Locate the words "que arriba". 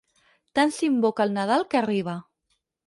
1.75-2.19